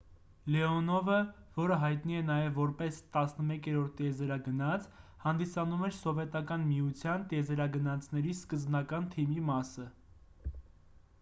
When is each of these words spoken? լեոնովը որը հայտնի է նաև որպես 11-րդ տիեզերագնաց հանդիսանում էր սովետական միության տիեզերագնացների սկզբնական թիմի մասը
լեոնովը 0.53 1.17
որը 1.57 1.75
հայտնի 1.81 2.15
է 2.19 2.21
նաև 2.29 2.55
որպես 2.61 3.01
11-րդ 3.17 3.91
տիեզերագնաց 3.99 4.87
հանդիսանում 5.25 5.83
էր 5.89 5.93
սովետական 5.99 6.63
միության 6.71 7.27
տիեզերագնացների 7.35 8.37
սկզբնական 8.39 9.09
թիմի 9.17 9.45
մասը 9.51 9.87